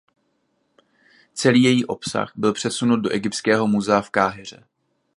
[1.33, 4.67] Celý její obsah byl přesunut do Egyptského muzea v Káhiře.